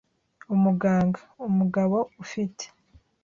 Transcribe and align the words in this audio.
umuganga. 0.55 1.19
“Umugabo 1.47 1.97
ufite 2.23 2.65